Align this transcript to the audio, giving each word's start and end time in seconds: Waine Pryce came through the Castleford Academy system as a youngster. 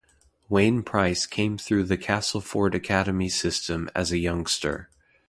Waine 0.49 0.81
Pryce 0.83 1.27
came 1.27 1.59
through 1.59 1.83
the 1.83 1.95
Castleford 1.95 2.73
Academy 2.73 3.29
system 3.29 3.87
as 3.93 4.11
a 4.11 4.17
youngster. 4.17 4.89